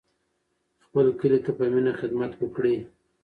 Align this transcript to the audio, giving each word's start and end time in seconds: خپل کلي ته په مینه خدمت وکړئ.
خپل 0.85 1.05
کلي 1.19 1.39
ته 1.45 1.51
په 1.57 1.63
مینه 1.73 1.91
خدمت 2.01 2.31
وکړئ. 2.37 2.77